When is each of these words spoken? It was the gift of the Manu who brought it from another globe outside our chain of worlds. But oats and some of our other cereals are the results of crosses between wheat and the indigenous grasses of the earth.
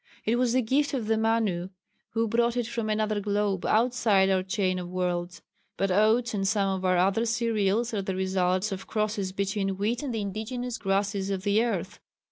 It 0.25 0.37
was 0.37 0.53
the 0.53 0.63
gift 0.63 0.95
of 0.95 1.05
the 1.05 1.15
Manu 1.15 1.69
who 2.13 2.27
brought 2.27 2.57
it 2.57 2.65
from 2.65 2.89
another 2.89 3.19
globe 3.19 3.67
outside 3.67 4.31
our 4.31 4.41
chain 4.41 4.79
of 4.79 4.89
worlds. 4.89 5.43
But 5.77 5.91
oats 5.91 6.33
and 6.33 6.47
some 6.47 6.75
of 6.75 6.83
our 6.83 6.97
other 6.97 7.23
cereals 7.23 7.93
are 7.93 8.01
the 8.01 8.15
results 8.15 8.71
of 8.71 8.87
crosses 8.87 9.31
between 9.31 9.77
wheat 9.77 10.01
and 10.01 10.11
the 10.11 10.21
indigenous 10.21 10.79
grasses 10.79 11.29
of 11.29 11.43
the 11.43 11.63
earth. 11.63 11.99